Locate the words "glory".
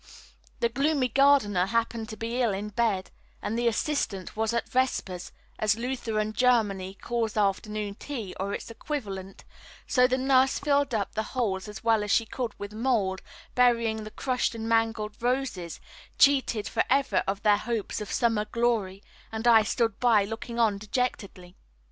18.45-19.03